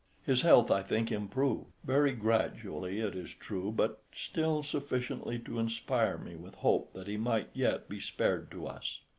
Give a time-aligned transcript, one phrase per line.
[0.25, 6.17] His health, I think, improved; very gradually, it is true, but still sufficiently to inspire
[6.17, 9.01] me with hope that he might yet be spared to us.